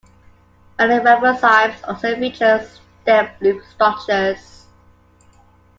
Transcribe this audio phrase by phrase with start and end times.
[0.79, 2.67] Many ribozymes also feature
[3.03, 4.65] stem-loop structures.